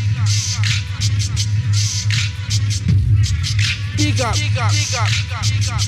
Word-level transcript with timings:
Big 3.97 4.21
up, 4.21 4.35
big 4.35 4.59
up, 4.59 4.73
big 4.73 4.95
up, 4.95 5.11
big 5.47 5.71
up. 5.71 5.81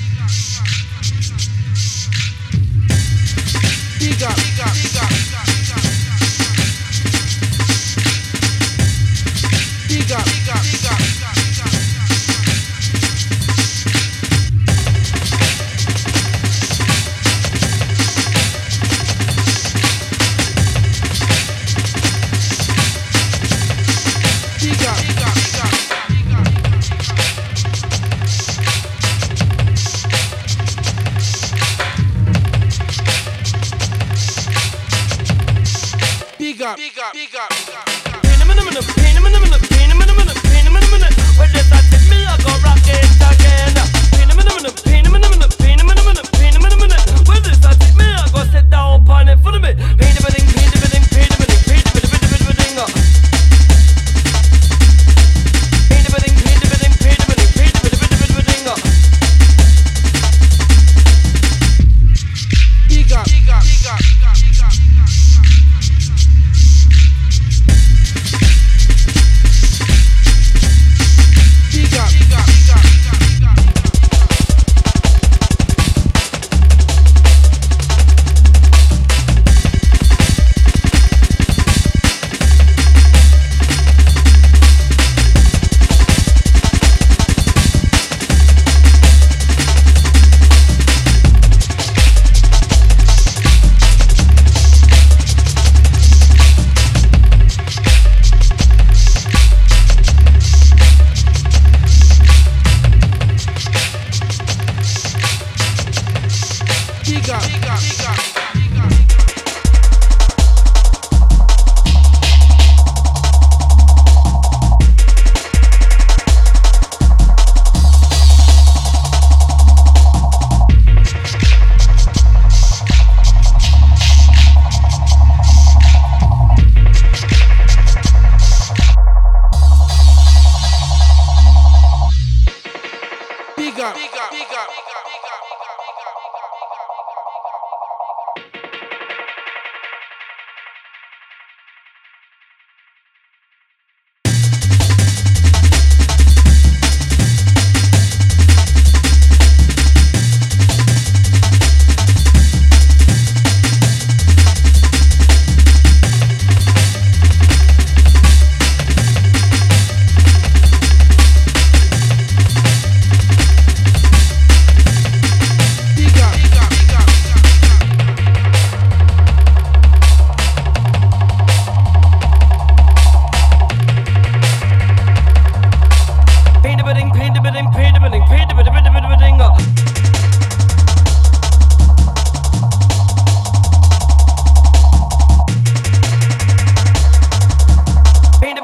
Big 3.99 4.23
up, 4.23 4.35
big 4.35 4.59
up, 4.59 4.73
big 4.73 4.95
up. 4.95 5.09
Big 9.89 10.11
up, 10.11 11.12
up, 36.73 36.79
big 36.79 36.99
up, 36.99 37.13
big 37.13 37.35
up, 37.35 37.49
big 37.49 37.75
up. 37.75 37.92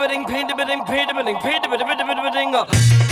bidding, 0.10 0.26
painting, 0.26 0.58
bidding, 0.58 0.84
painting, 0.86 1.16
bidding, 1.16 1.38
painting, 1.38 1.70
bidding, 1.70 1.88
bidding, 1.88 2.08
bidding, 2.08 2.52
bidding. 2.52 3.09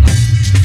nigga. 0.00 0.61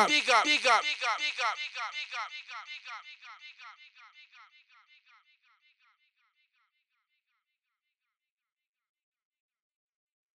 Up, 0.00 0.08
big 0.08 0.30
up, 0.30 0.44
big 0.44 0.64
up, 0.64 0.80
big 0.80 1.02
up, 1.04 1.20
big 1.20 1.36
up, 1.44 1.56
big 1.60 1.76
up, 1.76 1.92
big 1.92 2.14
up, 2.16 2.28
big 2.32 2.48
up, 2.48 2.64
big 2.72 2.88
up, 2.88 3.04
big 3.04 3.60
up, 3.60 4.08
big 4.16 4.32
up. 4.32 4.59